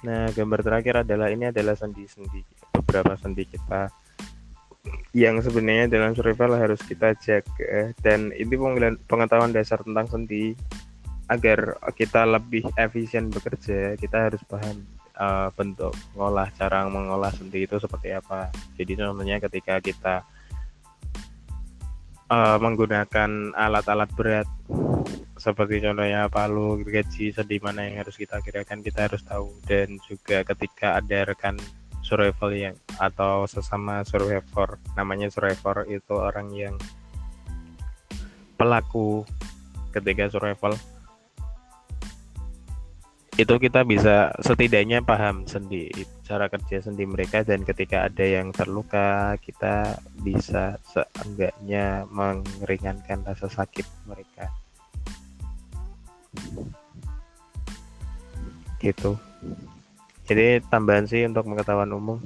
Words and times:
Nah, 0.00 0.32
gambar 0.32 0.60
terakhir 0.64 1.04
adalah 1.04 1.28
ini 1.28 1.52
adalah 1.52 1.76
sendi-sendi 1.76 2.40
beberapa 2.72 3.16
sendi 3.20 3.44
kita. 3.44 3.92
Yang 5.12 5.50
sebenarnya 5.50 5.92
dalam 5.92 6.16
survival 6.16 6.56
harus 6.56 6.80
kita 6.80 7.12
jaga 7.20 7.92
dan 8.00 8.32
ini 8.32 8.54
pengetahuan 9.04 9.52
dasar 9.52 9.84
tentang 9.84 10.08
sendi. 10.08 10.56
Agar 11.30 11.78
kita 11.94 12.26
lebih 12.26 12.66
efisien 12.74 13.30
bekerja 13.30 13.94
kita 13.94 14.18
harus 14.18 14.42
paham 14.50 14.82
uh, 15.14 15.46
bentuk 15.54 15.94
ngolah 16.18 16.50
cara 16.58 16.82
mengolah 16.90 17.30
sendi 17.30 17.70
itu 17.70 17.78
seperti 17.78 18.10
apa. 18.10 18.50
Jadi 18.74 18.98
contohnya 18.98 19.38
ketika 19.38 19.78
kita 19.78 20.26
uh, 22.34 22.58
menggunakan 22.58 23.54
alat-alat 23.54 24.10
berat 24.18 24.48
seperti 25.40 25.80
contohnya 25.80 26.28
palu, 26.28 26.84
gaji, 26.84 27.32
sendi 27.32 27.56
mana 27.64 27.88
yang 27.88 28.04
harus 28.04 28.20
kita 28.20 28.44
gerakan 28.44 28.84
kita 28.84 29.08
harus 29.08 29.24
tahu. 29.24 29.48
Dan 29.64 29.96
juga 30.04 30.44
ketika 30.44 31.00
ada 31.00 31.24
rekan 31.24 31.56
survival 32.04 32.52
yang 32.52 32.76
atau 33.00 33.48
sesama 33.48 34.04
survivor 34.04 34.76
namanya 34.96 35.32
survivor 35.32 35.88
itu 35.88 36.12
orang 36.16 36.48
yang 36.52 36.74
pelaku 38.60 39.24
ketika 39.96 40.28
survival 40.28 40.76
itu 43.40 43.56
kita 43.56 43.88
bisa 43.88 44.36
setidaknya 44.44 45.00
paham 45.00 45.48
sendi 45.48 45.88
cara 46.28 46.52
kerja 46.52 46.84
sendi 46.84 47.08
mereka. 47.08 47.40
Dan 47.40 47.64
ketika 47.64 48.04
ada 48.04 48.20
yang 48.20 48.52
terluka 48.52 49.40
kita 49.40 49.96
bisa 50.20 50.76
seenggaknya 50.84 52.04
meringankan 52.60 53.24
rasa 53.24 53.48
sakit 53.48 53.88
mereka 54.04 54.59
gitu. 58.80 59.20
Jadi 60.26 60.62
tambahan 60.66 61.06
sih 61.06 61.26
untuk 61.26 61.46
pengetahuan 61.46 61.90
umum 61.92 62.18